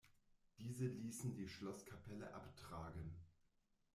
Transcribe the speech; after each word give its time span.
Diese 0.57 0.87
ließen 0.87 1.35
die 1.35 1.47
Schlosskapelle 1.47 2.33
abtragen. 2.33 3.13